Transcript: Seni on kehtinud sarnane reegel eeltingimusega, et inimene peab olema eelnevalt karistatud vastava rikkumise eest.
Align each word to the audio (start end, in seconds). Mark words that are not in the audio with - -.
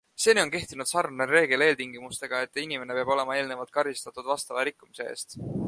Seni 0.21 0.41
on 0.43 0.51
kehtinud 0.53 0.89
sarnane 0.91 1.27
reegel 1.31 1.63
eeltingimusega, 1.65 2.41
et 2.47 2.61
inimene 2.63 2.97
peab 3.01 3.13
olema 3.17 3.37
eelnevalt 3.39 3.77
karistatud 3.79 4.33
vastava 4.33 4.69
rikkumise 4.71 5.11
eest. 5.15 5.41